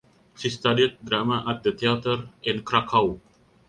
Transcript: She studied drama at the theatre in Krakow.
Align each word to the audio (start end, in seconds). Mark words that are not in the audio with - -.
She 0.35 0.49
studied 0.49 0.97
drama 1.05 1.43
at 1.47 1.61
the 1.61 1.73
theatre 1.73 2.27
in 2.41 2.63
Krakow. 2.63 3.19